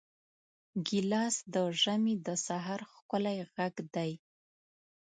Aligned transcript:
ګیلاس 0.87 1.35
د 1.53 1.55
ژمي 1.81 2.15
د 2.25 2.27
سحر 2.45 2.79
ښکلی 2.93 3.37
غږ 3.53 3.75
دی. 3.95 4.11